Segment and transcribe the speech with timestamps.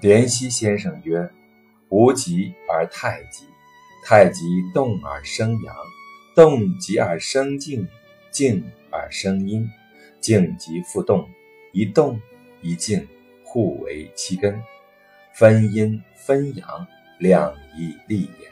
[0.00, 1.28] 濂溪先生曰
[1.90, 3.44] ：“无极而太极，
[4.04, 5.74] 太极动而生阳，
[6.36, 7.84] 动极而生静，
[8.30, 9.68] 静而生阴，
[10.20, 11.28] 静极复动，
[11.72, 12.20] 一动
[12.62, 13.08] 一静，
[13.42, 14.62] 互为其根，
[15.34, 16.86] 分阴分阳，
[17.18, 18.48] 两仪立也。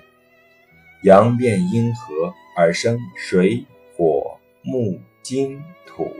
[1.02, 3.64] 阳变阴和而生水
[3.96, 6.10] 火木金土，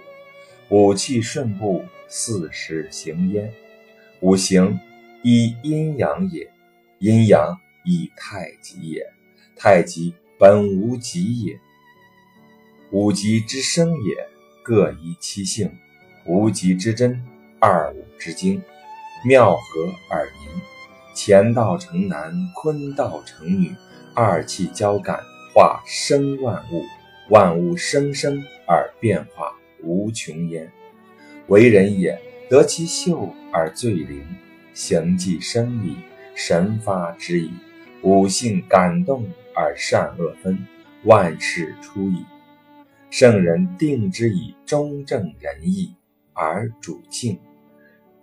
[0.69, 3.53] 五气顺布，四时行焉。
[4.21, 4.79] 五行。”
[5.23, 6.51] 以阴阳也，
[6.99, 9.05] 阴阳以太极也。
[9.57, 11.59] 太极本无极也，
[12.91, 14.29] 五极之生也，
[14.63, 15.71] 各依其性。
[16.27, 17.23] 无极之真，
[17.59, 18.63] 二五之精，
[19.25, 19.61] 妙合
[20.11, 20.61] 而凝。
[21.15, 23.75] 乾道成男，坤道成女，
[24.15, 25.21] 二气交感，
[25.55, 26.83] 化生万物。
[27.29, 30.71] 万物生生而变化无穷焉。
[31.49, 32.17] 为人也，
[32.49, 34.25] 得其秀而最灵。
[34.77, 35.97] 行迹生理，
[36.35, 37.51] 神发之矣。
[38.03, 40.59] 五性感动而善恶分，
[41.05, 42.27] 万事出矣。
[43.09, 45.95] 圣人定之以中正仁义
[46.35, 47.39] 而主静，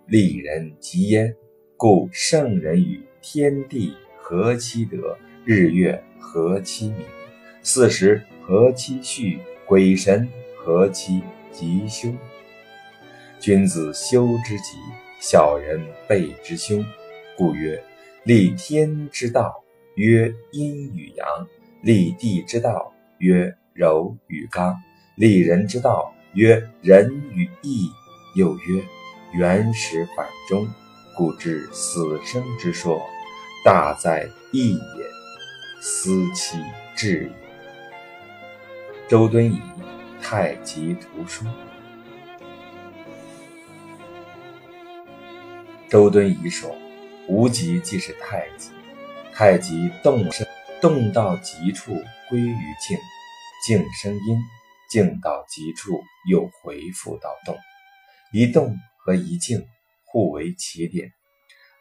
[0.06, 1.34] 利人吉焉。
[1.76, 6.98] 故圣人与天地合其德，日月合其明，
[7.62, 12.16] 四时合其序，鬼神合其吉凶。
[13.40, 14.78] 君子修之吉。
[15.26, 16.84] 小人备之凶，
[17.34, 17.82] 故曰：
[18.24, 21.26] 立天之道，曰阴与阳；
[21.80, 24.74] 立地之道，曰柔与刚；
[25.16, 27.90] 立人之道，曰仁与义。
[28.36, 28.84] 又曰：
[29.32, 30.68] 原始反中，
[31.16, 33.00] 故知死生之说，
[33.64, 35.04] 大在义也。
[35.80, 36.58] 思其
[36.94, 37.32] 至矣。
[39.08, 39.56] 周敦颐
[40.22, 41.46] 《太极图书》。
[45.94, 46.76] 周敦颐说
[47.30, 48.70] ：“无极即是太极，
[49.32, 50.44] 太极动生，
[50.80, 51.92] 动到极处
[52.28, 52.98] 归于静，
[53.64, 54.36] 静生阴，
[54.90, 57.56] 静到极处又回复到动，
[58.32, 59.64] 一动和一静
[60.04, 61.12] 互为起点。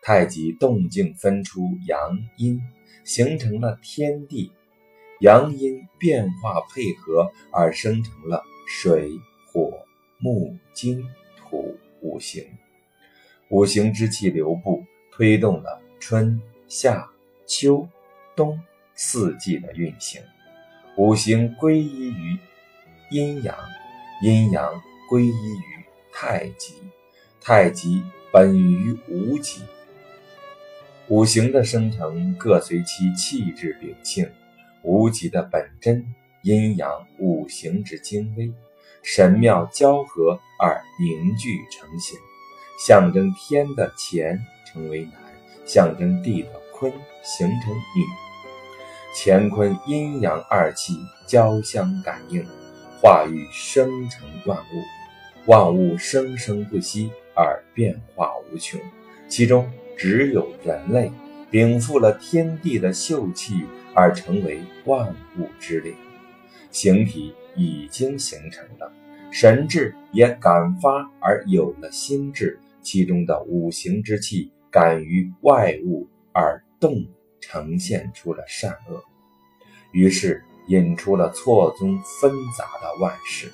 [0.03, 2.61] 太极动静分出阳阴，
[3.03, 4.51] 形成了天地，
[5.21, 9.09] 阳阴变化配合而生成了水
[9.51, 9.71] 火
[10.19, 11.03] 木金
[11.35, 12.45] 土五行。”
[13.49, 17.07] 五行之气流布，推动了春夏
[17.45, 17.87] 秋
[18.35, 18.59] 冬
[18.95, 20.21] 四季的运行。
[20.97, 22.37] 五行归依于
[23.11, 23.55] 阴阳，
[24.23, 26.73] 阴阳归依于太极，
[27.41, 29.61] 太极本于无极。
[31.09, 34.27] 五行的生成各随其气质秉性，
[34.81, 36.03] 无极的本真，
[36.41, 38.51] 阴阳五行之精微，
[39.03, 42.17] 神妙交合而凝聚成形。
[42.77, 45.13] 象征天的乾成为男，
[45.65, 46.91] 象征地的坤
[47.23, 48.05] 形成女。
[49.15, 50.97] 乾坤阴阳二气
[51.27, 52.43] 交相感应，
[52.99, 54.83] 化育生成万物。
[55.45, 58.79] 万物生生不息而变化无穷，
[59.27, 61.11] 其中只有人类
[61.51, 65.93] 禀赋了天地的秀气，而成为万物之灵。
[66.71, 68.91] 形体已经形成了，
[69.31, 72.59] 神智也感发而有了心智。
[72.83, 77.03] 其中的五行之气感于外物而动，
[77.39, 79.03] 呈现出了善恶，
[79.91, 83.51] 于是引出了错综纷杂的万事。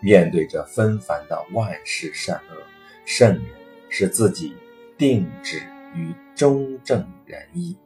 [0.00, 2.56] 面对着纷繁的万事善恶，
[3.04, 3.44] 圣人
[3.88, 4.54] 使自己
[4.98, 5.58] 定止
[5.94, 7.76] 于中正仁义。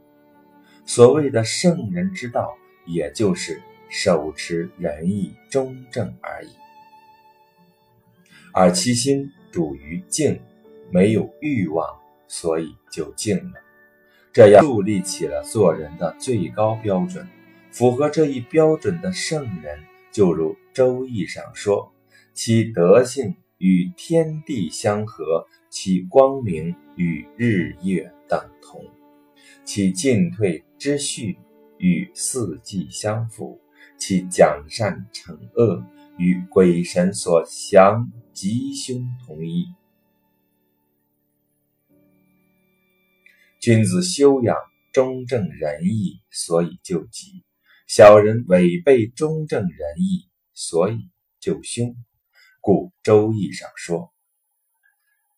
[0.84, 2.56] 所谓的圣人之道，
[2.87, 3.60] 也就是
[3.91, 6.48] 手持仁义中正而已。
[8.59, 10.41] 而其心主于静，
[10.91, 11.87] 没有欲望，
[12.27, 13.61] 所以就静了。
[14.33, 17.29] 这样树立起了做人的最高标准。
[17.70, 19.79] 符合这一标准的圣人，
[20.11, 21.93] 就如《周易》上说
[22.32, 28.82] ：“其德性与天地相合，其光明与日月等同，
[29.64, 31.37] 其进退之序
[31.76, 33.61] 与四季相符，
[33.99, 35.85] 其奖善惩恶
[36.19, 39.65] 与鬼神所降。”吉凶同一，
[43.59, 44.55] 君子修养
[44.93, 47.47] 中正仁义，所以救吉；
[47.89, 51.09] 小人违背中正仁义，所以
[51.41, 51.97] 救凶。
[52.61, 54.13] 故《周易》上说：“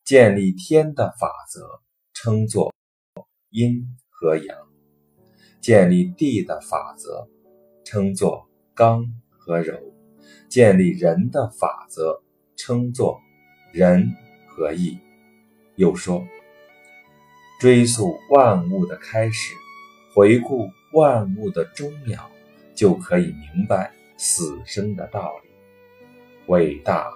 [0.05, 1.81] 建立天的法则，
[2.13, 2.75] 称作
[3.51, 4.57] 阴和阳；
[5.61, 7.29] 建立地的法则，
[7.85, 9.77] 称作刚和柔；
[10.49, 12.21] 建立人的法则。”
[12.61, 13.21] 称作
[13.73, 14.17] 仁
[14.49, 14.99] 和义，
[15.77, 16.27] 又说
[17.61, 19.55] ：“追溯万物的开始，
[20.13, 22.29] 回顾万物的终了，
[22.75, 25.51] 就可以明白死生的道理。
[26.49, 27.09] 伟大，《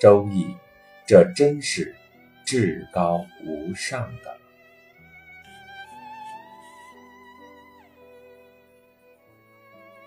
[0.00, 0.44] 周易》，
[1.06, 1.94] 这真是
[2.46, 4.34] 至高无上的。”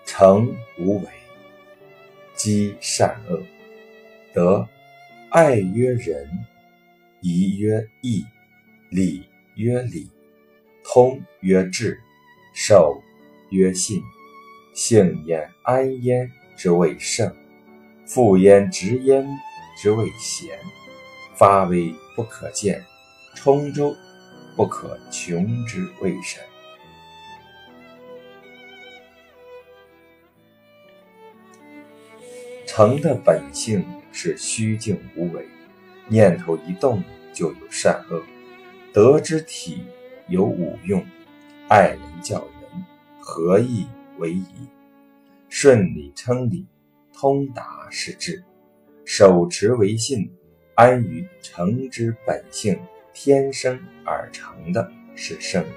[0.04, 1.08] 成无为，
[2.38, 3.42] 积善恶，
[4.32, 4.66] 德
[5.28, 6.26] 爱曰仁，
[7.20, 8.24] 仪曰义，
[8.90, 9.26] 礼
[9.56, 10.08] 曰礼，
[10.84, 11.98] 通曰智，
[12.54, 13.02] 守
[13.50, 14.00] 曰信。
[14.74, 17.34] 性焉安焉之谓圣，
[18.06, 19.26] 复焉直焉
[19.76, 20.56] 之谓贤。
[21.34, 22.80] 发微不可见，
[23.34, 23.92] 充周
[24.54, 26.40] 不可穷之谓神。
[32.78, 35.44] 诚的本性是虚静无为，
[36.06, 37.02] 念头一动
[37.32, 38.22] 就有善恶。
[38.92, 39.82] 德之体
[40.28, 41.04] 有五用：
[41.68, 42.84] 爱人教人，
[43.18, 43.84] 合义
[44.18, 44.44] 为宜，
[45.48, 46.64] 顺理称理，
[47.12, 48.44] 通达是智，
[49.04, 50.30] 守持为信，
[50.76, 52.78] 安于诚之本性，
[53.12, 55.72] 天生而成的是圣人。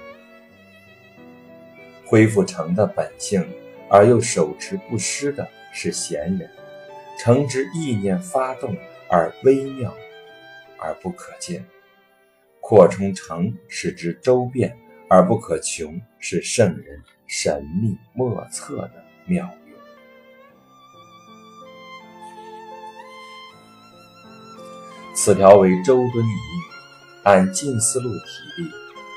[2.06, 3.44] 恢复诚的本性
[3.90, 6.48] 而又手持不失的是贤人。
[7.24, 8.76] 诚之意念发动
[9.08, 9.94] 而微妙
[10.76, 11.64] 而不可见，
[12.60, 14.76] 扩充诚使之周遍
[15.08, 19.78] 而不可穷，是圣人神秘莫测的妙用。
[25.14, 26.62] 此条为周敦颐语，
[27.22, 28.68] 按近思路体例，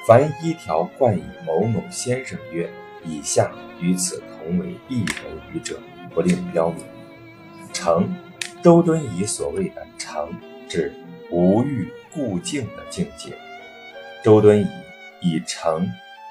[0.08, 2.70] 凡一条冠以某某先生曰
[3.04, 3.52] ：“以下
[3.82, 5.80] 与此同为一人语者，
[6.14, 6.86] 不另标明。”
[7.76, 8.10] 诚，
[8.64, 10.34] 周敦颐所谓的诚，
[10.70, 10.94] 指
[11.30, 13.38] 无欲故静的境界。
[14.24, 14.68] 周敦颐
[15.22, 15.86] 以诚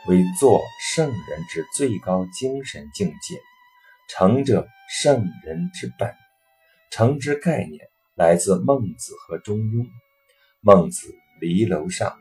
[0.09, 0.59] 为作
[0.95, 3.39] 圣人之最高精神境界。
[4.09, 6.15] 诚者，圣人之本。
[6.91, 9.87] 诚之概念来自孟子和中庸。
[10.63, 12.19] 孟子离楼上，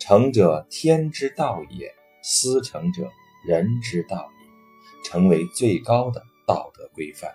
[0.00, 1.88] 诚者，天之道也；
[2.22, 3.10] 思诚者，
[3.46, 5.10] 人之道也。
[5.10, 7.30] 成为最高的道德规范。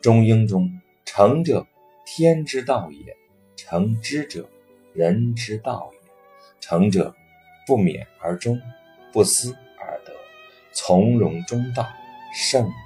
[0.00, 0.70] 中英中，
[1.04, 1.66] 诚者，
[2.06, 3.12] 天之道也；
[3.56, 4.48] 诚之者，
[4.92, 5.98] 人之道也。
[6.60, 7.12] 诚者，
[7.66, 8.60] 不勉而忠，
[9.12, 10.12] 不思而得，
[10.72, 11.88] 从容中道，
[12.32, 12.76] 圣人也。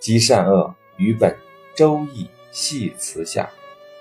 [0.00, 1.30] 积善恶，于本
[1.76, 3.50] 《周易》系辞下，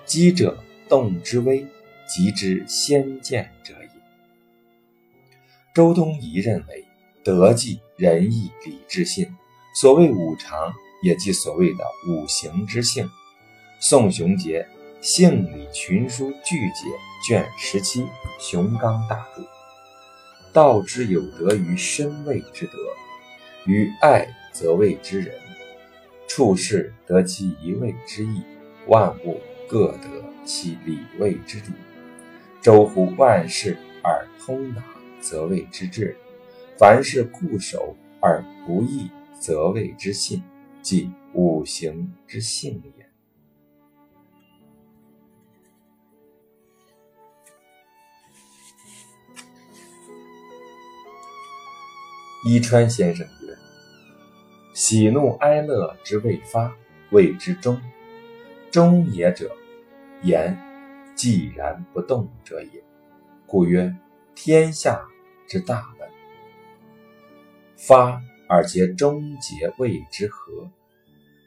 [0.05, 0.57] 积者，
[0.87, 1.67] 动之微，
[2.07, 3.89] 极之先见者也。
[5.73, 6.85] 周敦颐认为，
[7.25, 9.35] 德纪、仁义、礼智信，
[9.75, 10.73] 所谓五常。
[11.03, 13.07] 也即所谓的五行之性。
[13.79, 14.65] 宋雄杰
[15.05, 16.87] 《性理群书巨解》
[17.27, 18.07] 卷十七，
[18.39, 19.43] 雄刚大著。
[20.53, 22.77] 道之有德于身位之德，
[23.65, 25.35] 于爱则谓之仁。
[26.25, 28.41] 处事得其一位之义，
[28.87, 30.07] 万物各得
[30.45, 31.73] 其理位之理。
[32.61, 34.81] 周乎万事而通达，
[35.19, 36.15] 则谓之智；
[36.77, 40.41] 凡事固守而不易，则谓之信。
[40.83, 43.09] 即五行之性也。
[52.45, 53.57] 伊川先生曰
[54.75, 56.75] ：“喜怒哀乐之未发，
[57.11, 57.79] 谓之中。
[58.69, 59.55] 中也者，
[60.21, 60.57] 言
[61.15, 62.83] 既然不动者也。
[63.47, 63.95] 故曰
[64.35, 65.07] 天下
[65.47, 66.09] 之大本。
[67.77, 70.69] 发。”而皆终结谓之和，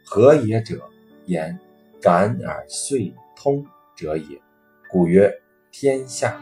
[0.05, 0.89] 和也者，
[1.27, 1.59] 言
[2.01, 4.41] 感而遂通者也。
[4.89, 5.31] 故曰
[5.71, 6.41] 天下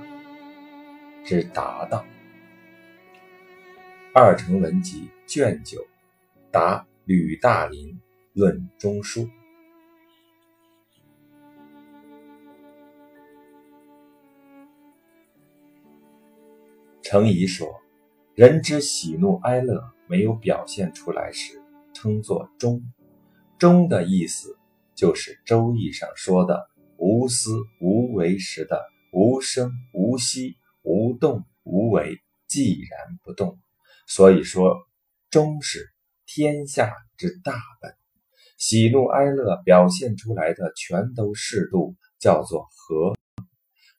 [1.24, 2.04] 之达道。
[4.14, 5.84] 二程文集卷九，
[6.52, 8.00] 答吕大林
[8.32, 9.28] 论中书。
[17.02, 17.80] 程颐说
[18.34, 21.62] ：“人之喜怒哀乐。”没有表现出来时，
[21.94, 22.82] 称作中。
[23.58, 24.58] 中的意思
[24.94, 27.50] 就是《周易》上说的“无思
[27.80, 33.58] 无为时”的无声无息、无动无为、寂然不动。
[34.06, 34.76] 所以说，
[35.30, 35.88] 中是
[36.26, 37.94] 天下之大本。
[38.58, 43.14] 喜怒哀乐表现出来的全都适度，叫做和。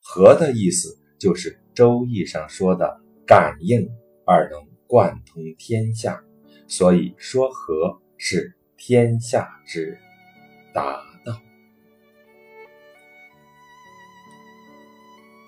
[0.04, 3.90] 和的意思就是《周易》上说的感应
[4.26, 4.66] 而能。
[4.88, 6.24] 贯通天下，
[6.68, 9.98] 所以说和是天下之
[10.76, 11.42] 达道。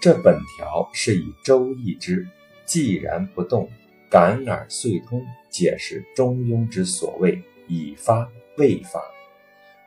[0.02, 2.28] 这本条是以《周易》之
[2.66, 3.70] “既然不动，
[4.10, 9.00] 感而遂通”解释《中庸》之所谓“已发未发”。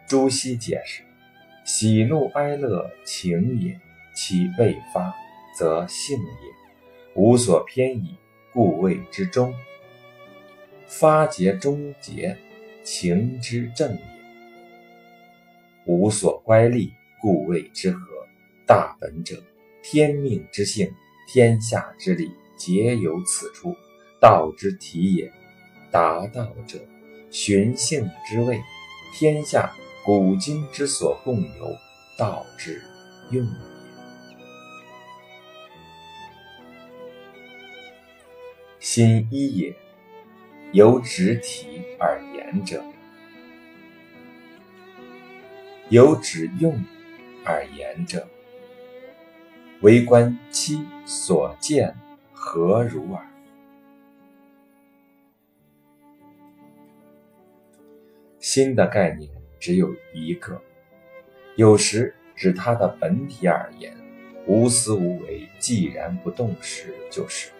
[0.07, 1.03] 朱熹解释
[1.67, 3.81] ：“喜怒哀乐情也，
[4.15, 5.13] 其未发，
[5.59, 8.17] 则性也，无所偏倚，
[8.52, 9.54] 故谓之中。
[10.87, 12.37] 发节终结，
[12.83, 14.00] 情之正也，
[15.85, 16.90] 无所乖戾，
[17.21, 18.00] 故谓之和。
[18.66, 19.42] 大本者，
[19.83, 20.90] 天命之性，
[21.28, 23.75] 天下之理，皆由此出。
[24.21, 25.33] 道之体也。
[25.90, 26.78] 达道者，
[27.30, 28.61] 循性之谓，
[29.14, 31.76] 天下。”古今之所共有，
[32.16, 32.83] 道之
[33.30, 33.50] 用也
[38.81, 39.77] 心一也，
[40.73, 42.81] 由直体而言者；
[45.91, 46.83] 由指用
[47.45, 48.27] 而言者。
[49.83, 51.95] 为观其所见
[52.33, 53.23] 何如耳？
[58.39, 59.31] 心的概念。
[59.61, 60.59] 只有一个，
[61.55, 63.95] 有时指它的本体而言，
[64.47, 67.51] 无私无为、寂然不动时就是；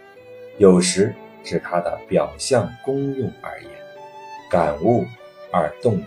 [0.61, 3.71] 有时指它的表象功用而言，
[4.51, 5.07] 感悟
[5.51, 6.05] 而动于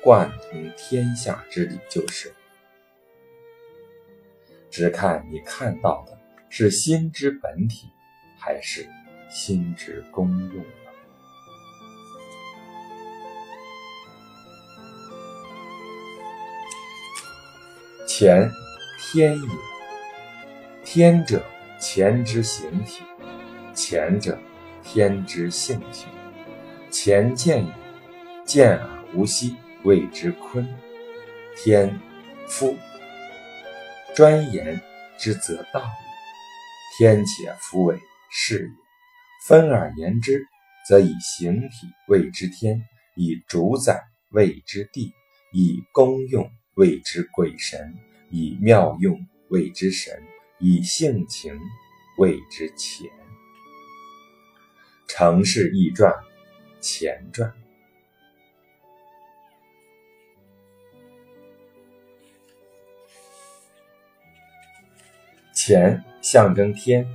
[0.00, 2.32] 贯通天下之理就是。
[4.70, 6.16] 只看你看到的
[6.48, 7.88] 是心之本体，
[8.38, 8.88] 还是
[9.28, 10.64] 心之功用。
[18.06, 18.48] 乾，
[19.00, 19.48] 天也。
[20.84, 21.44] 天者，
[21.80, 23.02] 乾之形体；
[23.76, 24.38] 前者，
[24.82, 26.08] 天之性情。
[26.90, 27.72] 前见也，
[28.46, 29.54] 见而无息，
[29.84, 30.66] 谓之坤。
[31.54, 32.00] 天，
[32.48, 32.74] 夫。
[34.14, 34.80] 专言
[35.18, 36.06] 之则道也。
[36.96, 38.70] 天且夫为是也。
[39.46, 40.42] 分而言之，
[40.88, 42.82] 则以形体谓之天，
[43.14, 45.12] 以主宰谓之地，
[45.52, 47.94] 以功用谓之鬼神。
[48.30, 49.16] 以妙用
[49.50, 50.20] 谓之神，
[50.58, 51.56] 以性情
[52.16, 53.25] 谓之乾。
[55.06, 56.12] 成事易传，
[56.80, 57.52] 乾传。
[65.54, 67.08] 乾象征天，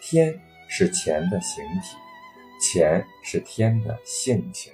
[0.00, 0.38] 天
[0.68, 1.96] 是乾的形体，
[2.60, 4.72] 乾是天的性情。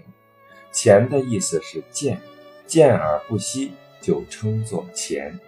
[0.72, 2.18] 乾的意思是见，
[2.66, 5.38] 见而不息，就称作乾。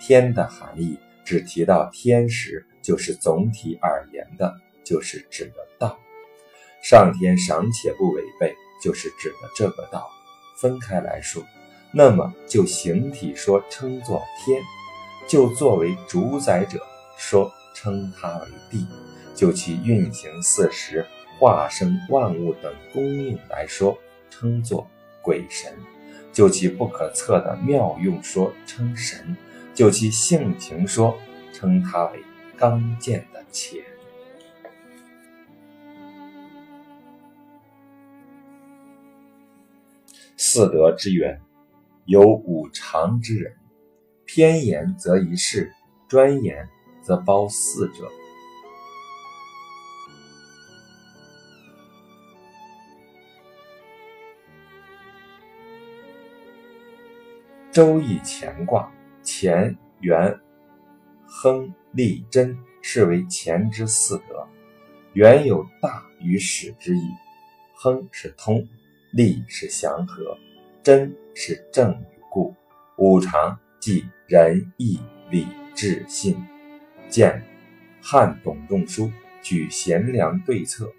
[0.00, 5.71] 天的含义，只提到天时，就是总体而言的，就是指的。
[6.82, 10.10] 上天赏且不违背，就是指的这个道。
[10.56, 11.42] 分开来说，
[11.92, 14.60] 那么就形体说称作天，
[15.26, 16.78] 就作为主宰者
[17.16, 18.86] 说称它为地，
[19.34, 21.06] 就其运行四时、
[21.38, 23.96] 化生万物等功用来说
[24.28, 24.88] 称作
[25.20, 25.72] 鬼神，
[26.32, 29.36] 就其不可测的妙用说称神。
[29.74, 31.16] 就其性情说，
[31.52, 32.22] 称它为
[32.56, 33.91] 刚健的乾。
[40.36, 41.40] 四德之源，
[42.06, 43.54] 有五常之人，
[44.24, 45.72] 偏言则一事，
[46.08, 46.68] 专言
[47.02, 48.10] 则包四者。
[57.70, 58.92] 周易乾卦。
[59.24, 60.40] 乾元
[61.24, 64.48] 亨利贞，是为乾之四德。
[65.12, 67.08] 元有大于始之意，
[67.72, 68.66] 亨是通，
[69.12, 70.36] 利是祥和，
[70.82, 72.54] 真是正与故。
[72.96, 74.98] 五常即仁义
[75.30, 76.36] 礼智信。
[77.08, 77.42] 见
[78.00, 79.10] 汉董仲舒
[79.42, 80.90] 举贤良对策。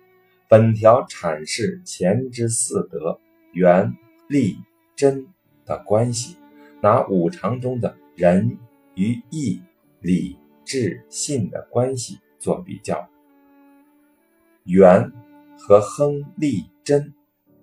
[0.48, 3.20] 本条阐释乾之四德
[3.52, 3.96] 元
[4.28, 4.58] 利
[4.96, 5.28] 贞
[5.66, 6.38] 的关系，
[6.82, 7.98] 拿五常中的。
[8.16, 8.60] 仁
[8.94, 9.60] 与义、
[10.00, 13.10] 礼智信的关系做比较，
[14.66, 15.12] 元
[15.58, 17.12] 和亨利贞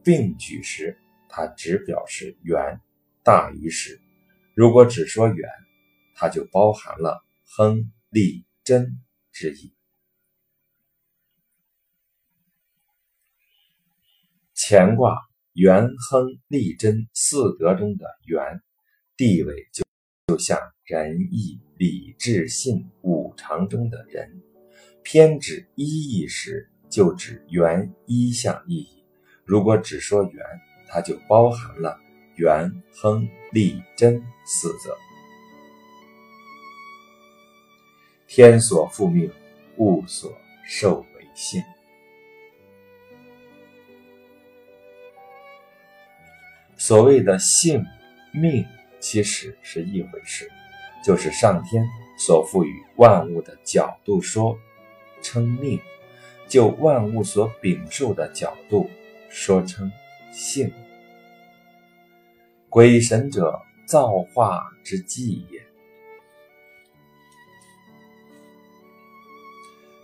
[0.05, 2.81] 并举时，它只表示元
[3.23, 3.99] 大于始；
[4.55, 5.49] 如果只说元，
[6.15, 8.99] 它就包含了亨利贞
[9.33, 9.73] 之意。
[14.55, 15.17] 乾卦
[15.53, 18.63] 元亨利贞四德中的元
[19.17, 19.85] 地位就。
[20.29, 24.41] 就像仁义礼智信五常中的仁，
[25.03, 29.00] 偏指一义时，就指元一项意义。
[29.51, 30.47] 如果只说元，
[30.87, 31.99] 它就包含了
[32.37, 34.97] 元亨利贞四则。
[38.29, 39.29] 天所复命，
[39.79, 40.33] 物所
[40.65, 41.61] 受为性。
[46.77, 47.85] 所谓的性
[48.33, 48.65] 命，
[49.01, 50.49] 其实是一回事，
[51.05, 51.85] 就是上天
[52.17, 54.57] 所赋予万物的角度说
[55.21, 55.81] 称命，
[56.47, 58.89] 就万物所禀受的角度
[59.31, 59.91] 说称
[60.33, 60.71] 性。
[62.69, 65.65] 鬼神者，造化之纪也。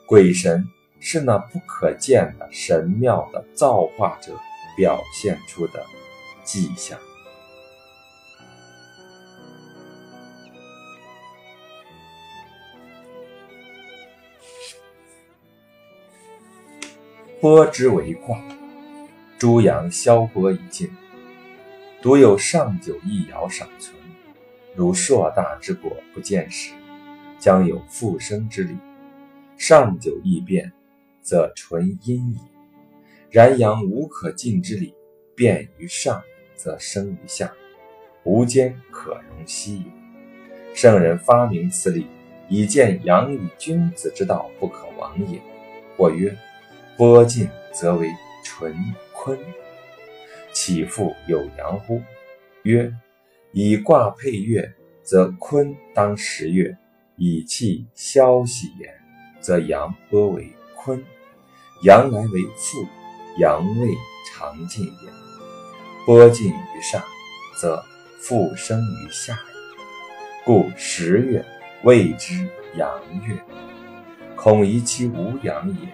[0.06, 0.64] 鬼神
[1.00, 4.32] 是那不可见的神妙的造化者
[4.76, 5.84] 表现出的
[6.44, 6.98] 迹象。
[17.40, 18.40] 波之为卦，
[19.38, 20.90] 诸阳消波已尽，
[22.00, 23.94] 独有上九一爻尚存。
[24.74, 26.72] 如硕大之果不见时，
[27.38, 28.74] 将有复生之理。
[29.58, 30.72] 上九易变，
[31.20, 32.38] 则纯阴矣。
[33.30, 34.94] 然阳无可尽之理，
[35.34, 36.22] 变于上，
[36.54, 37.52] 则生于下，
[38.24, 39.84] 无间可容息也。
[40.74, 42.06] 圣人发明此理，
[42.48, 45.38] 以见阳与君子之道不可亡也。
[45.94, 46.34] 或曰：
[46.96, 48.10] 波尽则为
[48.42, 48.74] 纯
[49.26, 49.36] 坤，
[50.52, 52.00] 岂复有阳乎？
[52.62, 52.94] 曰：
[53.50, 56.78] 以卦配月，则坤当十月，
[57.16, 58.94] 以气消息焉。
[59.40, 61.04] 则阳波为坤，
[61.82, 62.86] 阳来为复，
[63.40, 63.88] 阳位
[64.28, 65.10] 常进也。
[66.04, 67.02] 波进于上，
[67.60, 67.84] 则
[68.20, 70.44] 复生于下也。
[70.44, 71.44] 故十月
[71.82, 72.88] 谓之阳
[73.26, 73.36] 月，
[74.36, 75.88] 恐疑其无阳也。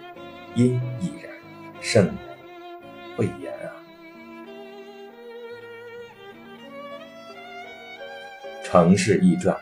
[0.54, 1.32] 阴亦然，
[1.80, 2.31] 甚也
[3.12, 3.72] 人未言啊。
[8.64, 9.58] 城市易传，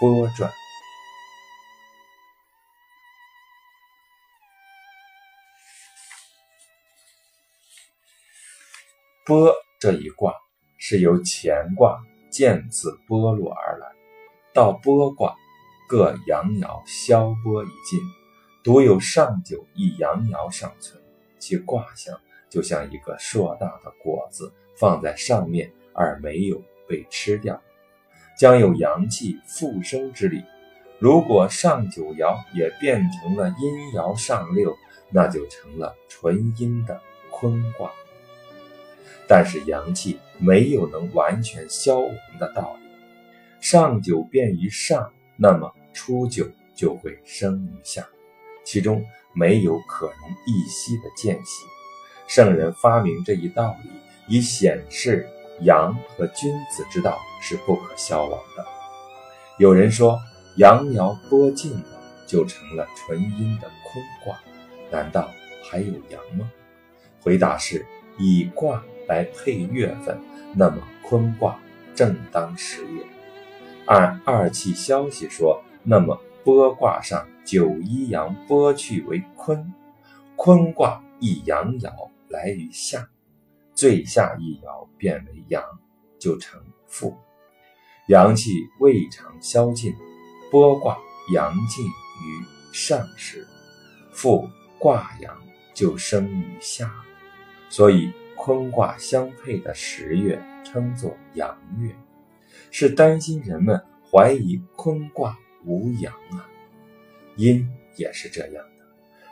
[0.00, 0.50] 波传。
[9.24, 10.32] 波这一卦
[10.78, 13.88] 是由乾卦渐次剥落而来，
[14.54, 15.34] 到波卦
[15.88, 18.00] 各阳爻消波已尽，
[18.62, 21.02] 独有上九一阳爻尚存，
[21.40, 27.60] 其卦象就像一个硕大的果子放在上面而没有被吃掉，
[28.38, 30.44] 将有阳气复生之理。
[30.98, 34.74] 如果上九爻也变成了阴爻上六，
[35.10, 37.90] 那就成了纯阴的坤卦。
[39.28, 42.88] 但是阳气没有能完全消亡的道理，
[43.60, 48.06] 上九变于上，那么初九就会生于下，
[48.64, 49.04] 其中
[49.34, 51.75] 没有可容一息的间隙。
[52.26, 53.90] 圣人发明这一道理，
[54.26, 55.28] 以显示
[55.60, 58.64] 阳和君子之道是不可消亡的。
[59.58, 60.20] 有人说，
[60.56, 61.84] 阳爻波尽了，
[62.26, 64.38] 就成了纯阴的坤卦，
[64.90, 65.30] 难道
[65.64, 66.50] 还有阳吗？
[67.20, 67.84] 回答是
[68.18, 68.82] 以卦。
[69.08, 70.20] 来配月份，
[70.52, 71.56] 那么坤卦
[71.94, 73.04] 正当十月。
[73.84, 79.72] 按二气消息说，那么剥卦上九一阳剥去为坤，
[80.34, 81.92] 坤卦一阳爻
[82.36, 83.08] 来于下，
[83.72, 85.64] 最下一爻变为阳，
[86.18, 87.16] 就成复。
[88.08, 89.94] 阳气未尝消尽，
[90.52, 90.98] 剥卦
[91.32, 92.44] 阳尽于
[92.74, 93.48] 上时，
[94.12, 94.46] 复
[94.78, 95.34] 卦阳
[95.72, 96.92] 就生于下，
[97.70, 98.12] 所以。
[98.38, 101.96] 坤卦相配的十月称作阳月，
[102.70, 106.46] 是担心人们怀疑坤卦无阳啊。
[107.36, 108.84] 阴也是这样的，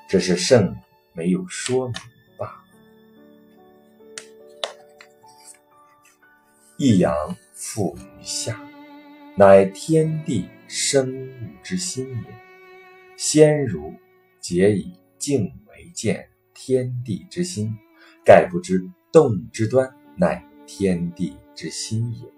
[0.08, 0.74] 只是圣
[1.12, 1.94] 没有说明
[6.76, 7.14] 一阳
[7.52, 8.60] 复于下，
[9.36, 11.32] 乃天地生物
[11.62, 12.24] 之心也。
[13.16, 13.94] 先儒
[14.40, 17.72] 皆以静为见天地之心。
[18.24, 18.82] 盖不知
[19.12, 22.28] 动之端，乃天地之心也。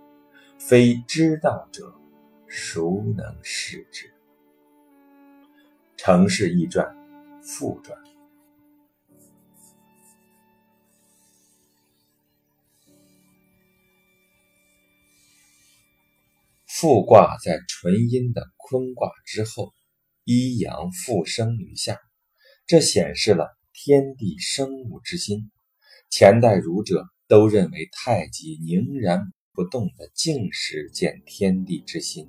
[0.59, 1.95] 非知道者，
[2.47, 4.07] 孰能视之？
[5.97, 6.87] 《成氏易传》
[7.43, 7.97] 附传。
[16.79, 19.73] 复卦在纯阴的坤卦之后，
[20.25, 21.99] 一阳复生于下，
[22.67, 25.51] 这显示了天地生物之心。
[26.11, 32.29] 前代儒者都认为太极凝然不动的静时见天地之心，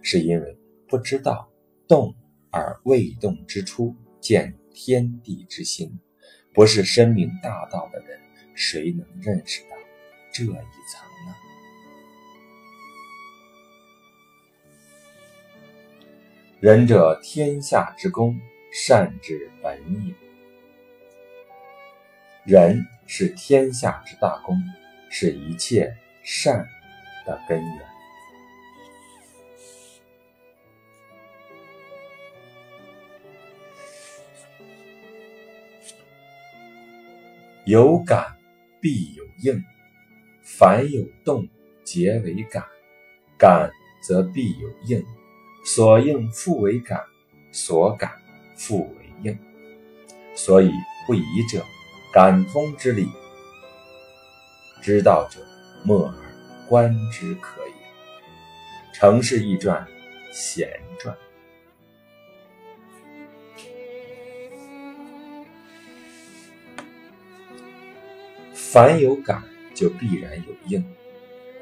[0.00, 1.52] 是因为不知道
[1.86, 2.14] 动
[2.50, 6.00] 而未动之初见天地之心。
[6.54, 8.18] 不是深明大道的人，
[8.54, 9.76] 谁能认识到
[10.32, 11.13] 这一层
[16.64, 18.40] 仁者天下之公，
[18.72, 20.14] 善之本也。
[22.46, 24.56] 仁是天下之大公，
[25.10, 26.66] 是一切善
[27.26, 27.78] 的根源。
[37.66, 38.38] 有感
[38.80, 39.62] 必有应，
[40.42, 41.46] 凡有动，
[41.84, 42.64] 皆为感。
[43.36, 43.70] 感
[44.02, 45.04] 则必有应，
[45.64, 47.02] 所应复为感，
[47.50, 48.12] 所感
[48.54, 49.38] 复为应。
[50.34, 50.70] 所以
[51.06, 51.64] 不疑者。
[52.12, 53.08] 感通之理，
[54.80, 55.40] 知道者
[55.84, 57.74] 默而观之可也。
[58.92, 59.84] 成事易传，
[60.32, 61.12] 闲传。
[68.52, 69.42] 凡有感，
[69.74, 70.80] 就必然有应；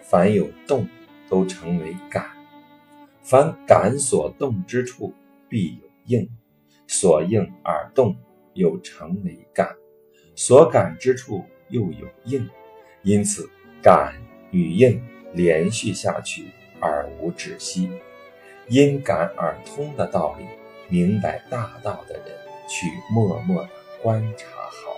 [0.03, 0.87] 凡有动，
[1.31, 2.42] 都成为感。
[3.23, 5.15] 凡感所动之处，
[5.49, 6.27] 必有应；
[6.87, 8.17] 所应而动，
[8.55, 9.75] 又成为感。
[10.35, 12.49] 所感之处又有应，
[13.03, 13.49] 因此
[13.81, 14.15] 感
[14.51, 15.01] 与应
[15.33, 16.47] 连续下去
[16.81, 17.91] 而无止息。
[18.69, 20.45] 因感而通的道理，
[20.89, 22.37] 明白大道的人
[22.69, 23.71] 去默默的
[24.03, 24.97] 观察好。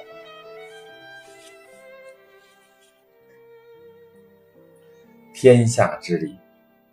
[5.35, 6.37] 天下之理，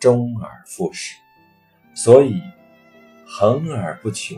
[0.01, 1.15] 终而复始，
[1.93, 2.41] 所以
[3.25, 4.37] 恒而不穷。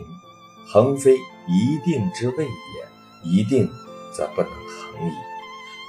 [0.68, 1.16] 恒非
[1.48, 3.68] 一定之谓也，一定。
[4.16, 5.12] 则不能恒矣，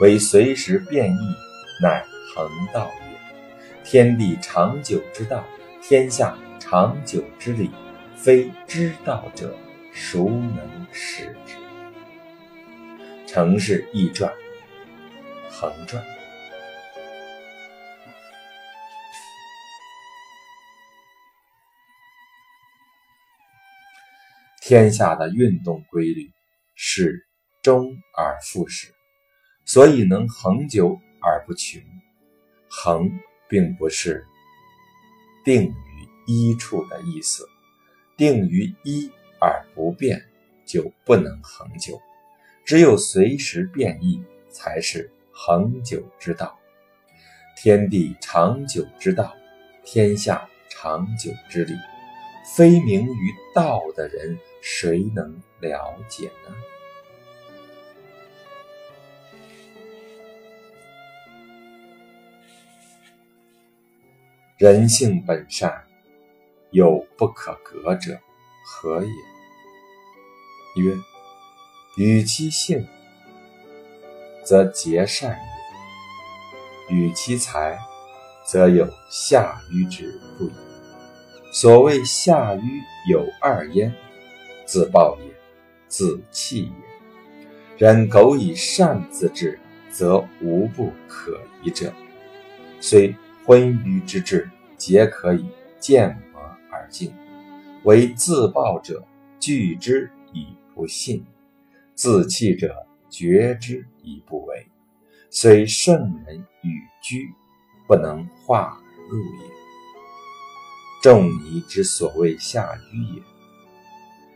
[0.02, 1.36] 为随时变异，
[1.80, 3.84] 乃恒道也。
[3.84, 5.44] 天地长久之道，
[5.80, 7.70] 天下长久之理，
[8.16, 9.56] 非知道者，
[9.94, 11.54] 孰能识之？
[13.28, 14.34] 成事易传，
[15.52, 16.04] 恒传。
[24.68, 26.32] 天下的运动规律
[26.74, 27.24] 是。
[27.62, 28.94] 终而复始，
[29.66, 31.82] 所以能恒久而不穷。
[32.70, 33.10] 恒
[33.50, 34.24] 并不是
[35.44, 35.74] 定于
[36.28, 37.44] 一处的意思，
[38.16, 40.24] 定于一而不变
[40.64, 42.00] 就不能恒久。
[42.64, 46.56] 只有随时变异，才是恒久之道。
[47.58, 49.36] 天地长久之道，
[49.84, 51.74] 天下长久之理，
[52.56, 56.56] 非明于道的人，谁能了解呢？
[64.58, 65.86] 人性本善，
[66.72, 68.20] 有不可格者，
[68.66, 69.12] 何也？
[70.82, 70.96] 曰：
[71.98, 72.88] 与其性，
[74.44, 75.38] 则结善
[76.90, 77.78] 也；与其才，
[78.44, 80.54] 则有下愚之不已。
[81.54, 83.94] 所谓下愚有二焉：
[84.66, 85.32] 自暴也，
[85.88, 86.72] 自弃也。
[87.78, 91.94] 人苟以善自治，则无不可疑者。
[92.80, 93.16] 虽。
[93.48, 95.46] 昏愚之志，皆可以
[95.80, 97.12] 见磨而尽；
[97.84, 99.06] 唯自暴者，
[99.40, 101.20] 惧之以不信；
[101.94, 104.66] 自弃者，觉之以不为。
[105.30, 107.32] 虽圣人与居，
[107.88, 109.52] 不能化而入也。
[111.04, 113.35] 仲尼之所谓下愚也。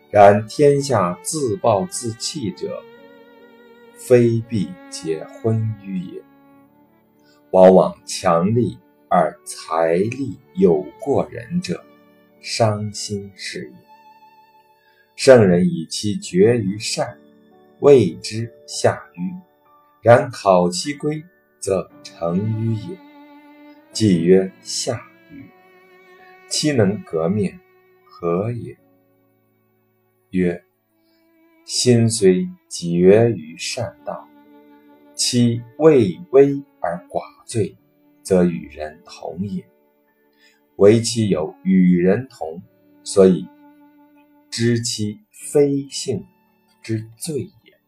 [0.09, 2.81] 然天下自暴自弃者，
[3.95, 6.23] 非必皆昏愚也，
[7.51, 8.77] 往往强力。
[9.11, 11.83] 而财力有过人者，
[12.41, 13.87] 伤心事也。
[15.15, 17.17] 圣人以其绝于善，
[17.79, 19.33] 谓之下愚；
[20.03, 21.23] 然考其归，
[21.59, 22.99] 则成愚也。
[23.91, 25.43] 既曰下愚，
[26.47, 27.59] 其能革面，
[28.05, 28.77] 何也？
[30.31, 30.63] 曰：
[31.65, 34.27] 心虽绝于善道，
[35.15, 37.75] 其畏微而寡罪。
[38.21, 39.67] 则与人同也，
[40.75, 42.61] 唯其有与人同，
[43.03, 43.47] 所以
[44.51, 46.23] 知其非性
[46.83, 47.79] 之罪也。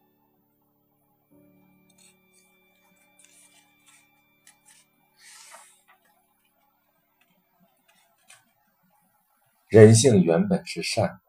[9.70, 11.21] 人性原本是善，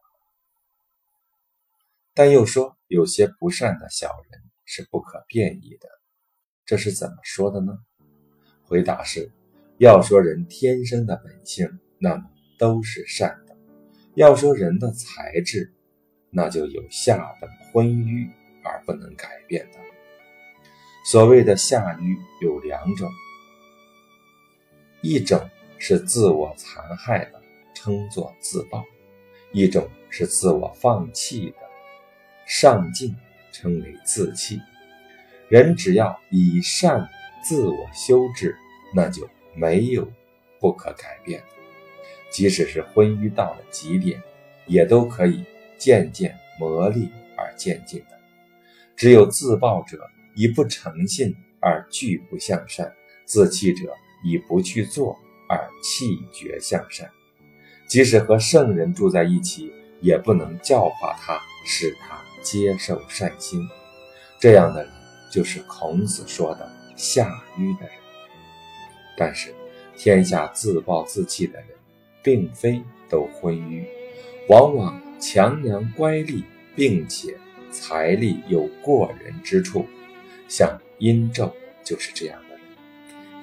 [2.15, 5.89] 但又说有些不善的小人是不可变异的，
[6.67, 7.79] 这是怎么说的呢？
[8.63, 9.31] 回答是：
[9.79, 12.25] 要说人天生的本性，那么
[12.59, 13.55] 都是善的；
[14.15, 15.73] 要说人的才智，
[16.31, 18.31] 那就有下等昏愚
[18.63, 19.79] 而不能改变的。
[21.05, 23.11] 所谓的下愚有两种，
[25.01, 25.41] 一种
[25.79, 27.43] 是自我残害的，
[27.75, 28.85] 称作自暴；
[29.53, 31.62] 一种是自我放弃的，
[32.55, 33.17] 上进
[33.51, 34.61] 称为自弃。
[35.49, 37.09] 人只要以善
[37.43, 38.55] 自我修治，
[38.95, 40.07] 那就没有
[40.61, 41.47] 不可改变的。
[42.31, 44.23] 即使是昏愚到了极点，
[44.67, 45.43] 也都可以
[45.79, 48.21] 渐渐磨砺而渐进的。
[48.97, 49.99] 只有自暴者
[50.37, 52.93] 以不诚信而拒不向善，
[53.25, 57.11] 自弃者以不去做而弃绝向善。
[57.87, 63.67] 即使和圣人住在一起，也不能教化他，使他接受善心。
[64.39, 64.93] 这样的人，
[65.31, 67.97] 就是孔子说的下愚的人。
[69.17, 69.55] 但是，
[69.97, 71.69] 天下自暴自弃的人。
[72.25, 73.85] 并非都昏愚，
[74.49, 76.45] 往往强梁乖戾，
[76.77, 77.37] 并且
[77.69, 79.85] 财力有过人之处，
[80.49, 81.53] 像殷纣
[81.83, 82.61] 就是这样的人。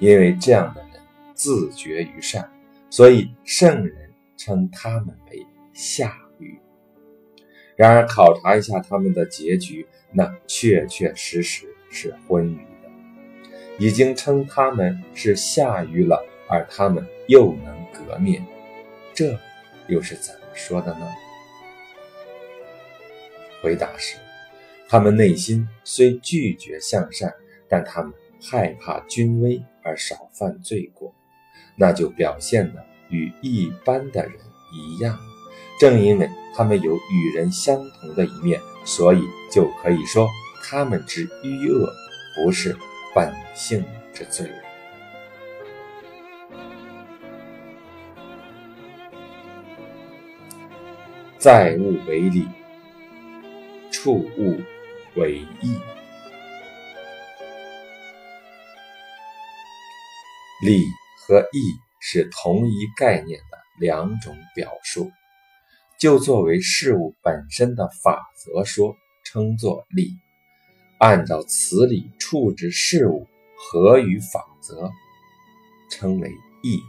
[0.00, 0.92] 因为这样的人
[1.34, 2.50] 自觉于善，
[2.88, 6.16] 所以圣人称他们为下。
[7.80, 12.90] 然而考察一下他们的结局，那确确实实是昏愚的。
[13.78, 18.38] 已经称他们是下愚了，而他们又能革灭。
[19.14, 19.34] 这
[19.88, 21.08] 又是怎么说的呢？
[23.62, 24.18] 回答是：
[24.86, 27.32] 他们内心虽拒绝向善，
[27.66, 28.12] 但他们
[28.42, 31.14] 害怕君威而少犯罪过，
[31.76, 34.34] 那就表现的与一般的人
[34.70, 35.18] 一样。
[35.80, 40.28] 正因为他们有与人相同的一面，所以就可以说
[40.62, 41.90] 他们之愚恶
[42.36, 42.76] 不是
[43.14, 44.46] 本性之罪。
[51.38, 52.46] 在物为理，
[53.90, 54.60] 处物
[55.14, 55.80] 为义。
[60.62, 60.84] 理
[61.16, 65.10] 和义是同一概念的两种表述，
[66.00, 70.16] 就作为事物本身的法则说，称作理；
[70.98, 74.90] 按照此理处置事物，合于法则，
[75.90, 76.30] 称为
[76.62, 76.80] 义。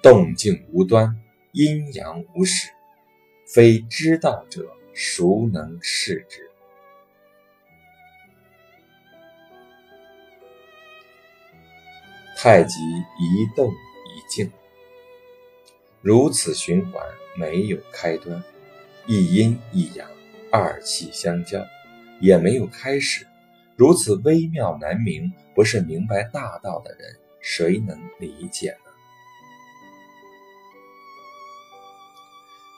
[0.00, 1.20] 动静无端。
[1.50, 2.68] 阴阳无始，
[3.52, 6.48] 非知道者孰能视之？
[12.36, 14.50] 太极一动一静，
[16.04, 17.02] 如此循环，
[17.34, 18.38] 没有开端；
[19.06, 20.06] 一阴一阳，
[20.52, 21.64] 二气相交，
[22.20, 23.26] 也没有开始。
[23.74, 28.92] 如此微妙难明，不是明白大道的人，谁能理解呢？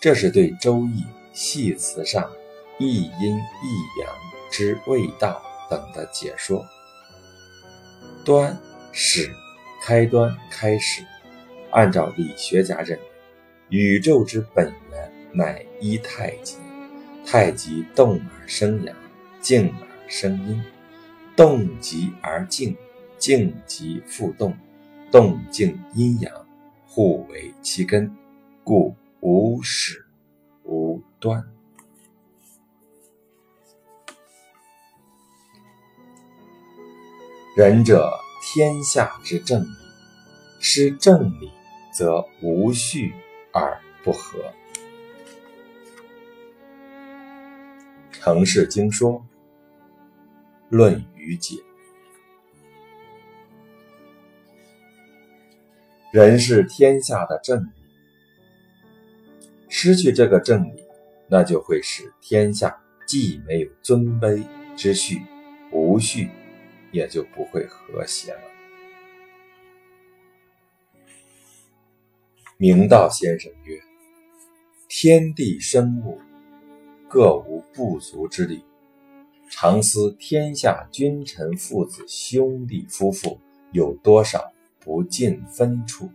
[0.00, 1.00] 这是对《周易》
[1.32, 2.30] 系辞上
[2.78, 4.14] 一阴一阳
[4.52, 6.64] 之谓道等的解说。
[8.24, 8.56] 端
[8.92, 9.28] 始，
[9.82, 11.04] 开端开始。
[11.72, 13.04] 按照理学家认为，
[13.68, 16.56] 宇宙之本源乃一太极。
[17.24, 18.96] 太极动而生阳，
[19.40, 20.62] 静而生阴。
[21.34, 22.76] 动极而静，
[23.18, 24.56] 静极复动。
[25.10, 26.32] 动静阴阳，
[26.86, 28.14] 互为其根，
[28.64, 28.94] 故。
[29.20, 30.06] 无始
[30.62, 31.44] 无端，
[37.56, 39.68] 仁者天下之正理，
[40.60, 41.50] 失正理
[41.92, 43.14] 则无序
[43.56, 44.52] 而不和。
[48.12, 49.24] 成事经说，
[50.68, 51.56] 论语解，
[56.12, 57.68] 人是天下的正理。
[59.70, 60.84] 失去这个正理，
[61.26, 64.44] 那就会使天下既没有尊卑
[64.76, 65.22] 之序，
[65.72, 66.28] 无序，
[66.92, 68.55] 也就不会和谐了。
[72.58, 73.78] 明道先生曰
[74.88, 76.18] ：“天地生物，
[77.06, 78.64] 各无不足之理。
[79.50, 83.38] 常思天下君臣、父子、兄弟、夫妇，
[83.72, 86.10] 有多少不尽分处？”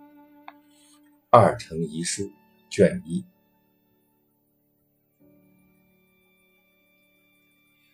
[1.30, 2.32] 二程遗书
[2.72, 3.24] 卷一。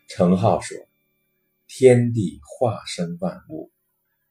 [0.07, 0.77] 程颢说
[1.67, 3.71] ：“天地化生万物，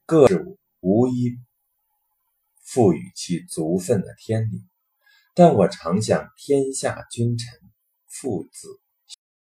[0.07, 1.37] 各事物无一
[2.67, 4.67] 赋予其足分的天理。
[5.35, 7.61] 但我常想，天下君臣、
[8.07, 8.81] 父子、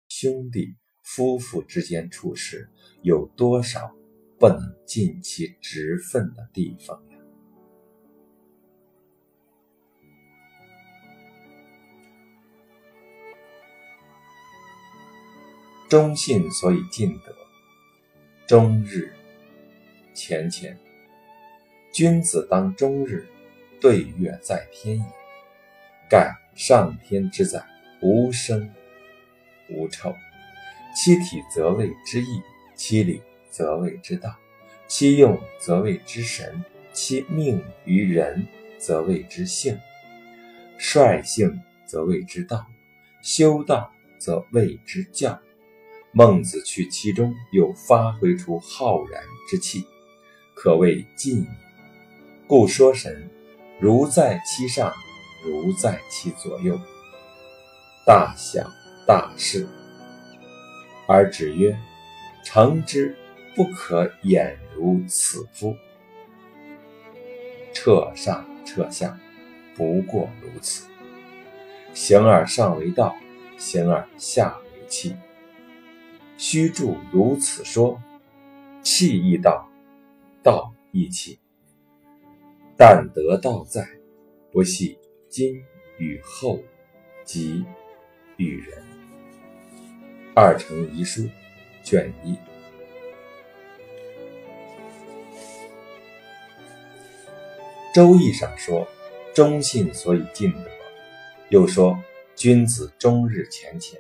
[0.09, 2.68] 兄弟、夫妇之间处事，
[3.02, 3.90] 有多少
[4.38, 7.16] 不能尽其职分的地方呀？”
[15.88, 17.33] 忠信所以尽德，
[18.48, 19.14] 终日
[20.16, 20.86] 乾乾。
[21.96, 23.26] 君子当终日
[23.80, 25.04] 对月在天也。
[26.11, 27.64] 盖上天之载，
[28.02, 28.70] 无生
[29.70, 30.14] 无臭。
[30.94, 32.42] 其体则谓之义，
[32.74, 34.37] 其理则谓之道，
[34.87, 39.80] 其用则谓之神，其命于人则谓之性。
[40.76, 42.66] 率性则谓之道，
[43.22, 45.40] 修道则谓之教。
[46.12, 49.82] 孟子去其中，又发挥出浩然之气，
[50.54, 51.46] 可谓尽矣。
[52.48, 53.28] 故说神，
[53.80, 54.92] 如在其上，
[55.44, 56.78] 如在其左右，
[58.06, 58.70] 大小
[59.04, 59.66] 大事。
[61.09, 61.76] 而止曰
[62.44, 63.16] ：“诚之
[63.56, 65.74] 不可掩如此夫。”
[67.74, 69.18] 彻上彻下，
[69.74, 70.87] 不过如此。
[71.94, 73.16] 形而上为道，
[73.59, 75.16] 形而下为器。
[76.38, 78.00] 须注如此说，
[78.85, 79.68] 器亦道，
[80.44, 81.40] 道亦器。
[82.78, 83.88] 但得道在，
[84.52, 84.98] 不系
[85.30, 85.62] 今
[85.96, 86.60] 与后，
[87.24, 87.64] 己
[88.36, 88.82] 与人。
[90.34, 91.26] 二程遗书，
[91.82, 92.36] 卷一。
[97.94, 98.86] 周易上说，
[99.34, 100.70] 忠信所以尽德。
[101.48, 101.98] 又说，
[102.34, 103.98] 君子终日乾乾，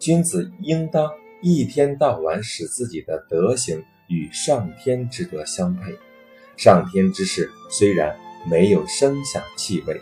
[0.00, 1.08] 君子应当
[1.40, 5.96] 一天到晚使自己的德行与上天之德相配。
[6.60, 8.14] 上天之事虽然
[8.46, 9.98] 没有声响气味，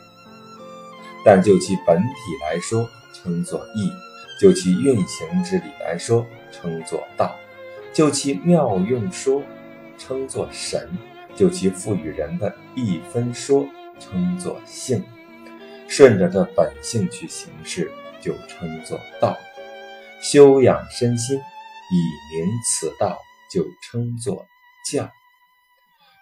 [1.25, 3.93] 但就其本体来说，称作义。
[4.41, 7.29] 就其运行之理来说，称作道；
[7.93, 9.41] 就其妙用说，
[9.99, 10.81] 称作神；
[11.37, 13.65] 就其赋予人的一分说，
[14.01, 15.05] 称作性。
[15.87, 17.89] 顺着这本性去行事，
[18.21, 19.37] 就称作道。
[20.21, 23.17] 修养身心，以明此道，
[23.49, 24.45] 就称作
[24.91, 25.09] 教。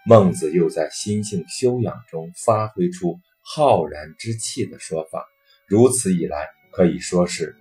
[0.09, 5.27] 孟子又在心性修养中发挥出浩然之气的说法，
[5.67, 7.57] 如此一来，可以说是。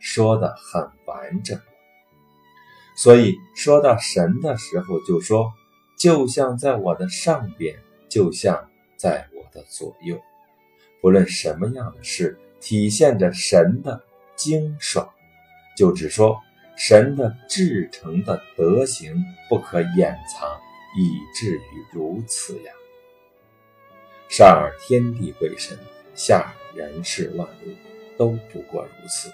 [0.00, 1.60] 说的很完整，
[2.96, 5.52] 所以说到神的时候，就说
[5.98, 7.76] 就像在我的上边，
[8.08, 10.18] 就像在我的左右。
[11.02, 14.02] 不论什么样的事，体现着神的
[14.34, 15.10] 精爽，
[15.76, 16.38] 就只说
[16.76, 19.14] 神的至诚的德行
[19.48, 20.48] 不可掩藏，
[20.96, 22.72] 以至于如此呀。
[24.28, 25.78] 上而天地鬼神，
[26.14, 27.74] 下而人世万物，
[28.18, 29.30] 都不过如此。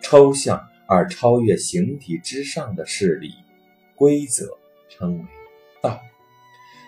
[0.00, 3.34] 抽象而超越形体之上的事理
[3.94, 4.56] 规则
[4.88, 5.24] 称为
[5.82, 6.00] 道，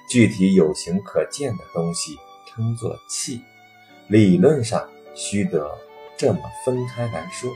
[0.09, 2.17] 具体有形可见的东西
[2.49, 3.43] 称作气。
[4.09, 5.71] 理论上须得
[6.17, 7.55] 这么分开来说，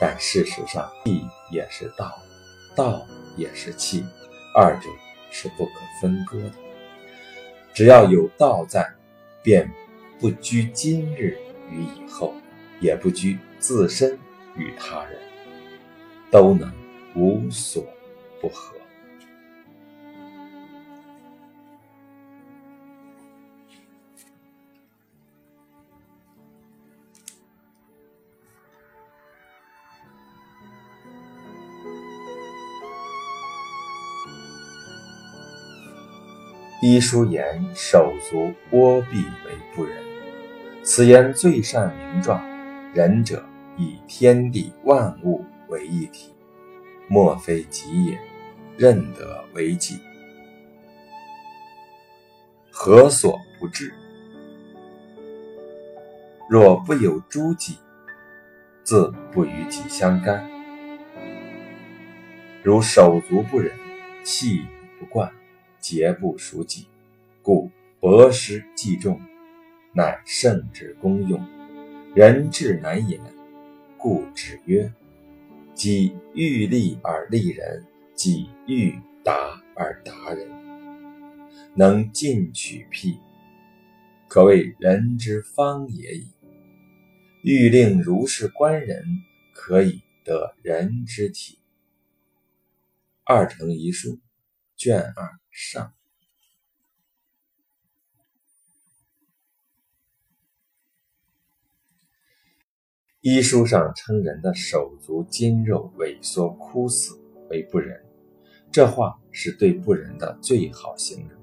[0.00, 1.20] 但事实上，气
[1.52, 2.18] 也是道，
[2.74, 3.06] 道
[3.36, 4.04] 也是气，
[4.56, 4.88] 二者
[5.34, 6.54] 是不可分割的。
[7.74, 8.88] 只要有道在，
[9.42, 9.68] 便
[10.20, 11.36] 不拘今日
[11.70, 12.32] 与以后，
[12.78, 14.16] 也不拘自身。
[14.56, 15.18] 与他人
[16.30, 16.72] 都能
[17.16, 17.84] 无所
[18.40, 18.76] 不合。
[36.86, 39.96] 医书言：“手足窝臂为不仁。”
[40.84, 42.38] 此言最善名状，
[42.92, 43.42] 仁者。
[43.76, 46.32] 以天地万物为一体，
[47.08, 48.16] 莫非己也，
[48.76, 49.98] 任得为己，
[52.70, 53.92] 何所不至？
[56.48, 57.78] 若不有诸己，
[58.84, 60.48] 自不与己相干。
[62.62, 63.72] 如手足不忍，
[64.22, 64.64] 气
[65.00, 65.32] 不惯，
[65.84, 66.86] 节不属己，
[67.42, 67.70] 故
[68.00, 69.20] 博施济众，
[69.92, 71.46] 乃圣之功用，
[72.14, 73.20] 人至难言。
[73.98, 74.90] 故止曰
[75.76, 80.48] ：“己欲立而立人，己欲达而达人，
[81.74, 83.18] 能进取辟，
[84.26, 86.28] 可谓人之方也已。
[87.42, 89.04] 欲令如是观人，
[89.52, 91.58] 可以得人之体。”
[93.22, 94.18] 二乘遗书，
[94.76, 95.94] 卷二上。
[103.20, 107.16] 医书上称人的手足筋肉萎缩枯死
[107.50, 108.04] 为不仁，
[108.72, 111.40] 这话是对不仁的最好形容。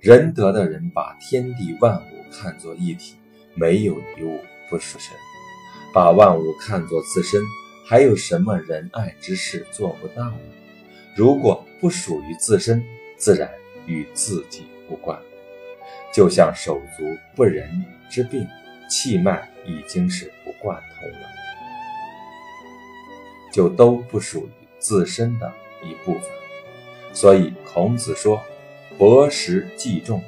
[0.00, 3.16] 仁德的人把天地万物看作一体，
[3.54, 5.14] 没有一物不属神；
[5.94, 7.40] 把万物看作自身，
[7.86, 10.40] 还有什么仁爱之事做不到呢？
[11.16, 12.84] 如果不属于自身，
[13.18, 13.50] 自然
[13.86, 15.20] 与自己无关。
[16.14, 17.04] 就像手足
[17.36, 18.46] 不仁之病，
[18.88, 21.28] 气脉已经是不贯通了，
[23.52, 25.52] 就都不属于自身的
[25.82, 26.22] 一部分。
[27.12, 28.40] 所以孔子说
[28.96, 30.22] ：“博识济众，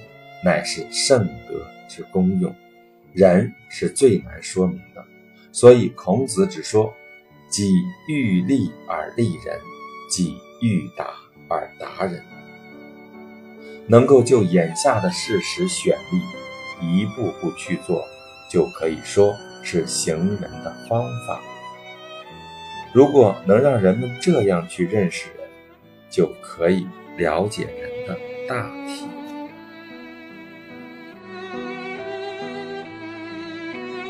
[0.45, 2.55] 乃是圣德之功用。
[3.13, 5.05] 人是最难说明的，
[5.51, 6.95] 所以孔子只说：
[7.49, 7.71] 己
[8.07, 9.59] 欲利而利人，
[10.11, 11.11] 己欲达
[11.49, 12.23] 而达人。
[13.91, 16.23] 能够就眼下的事实选例，
[16.81, 18.07] 一步步去做。”
[18.49, 19.33] 就可以说
[19.63, 21.41] 是行人的方法。
[22.93, 25.49] 如果能让人们这样去认识人，
[26.11, 28.19] 就可以了解人的
[28.49, 29.20] 大体。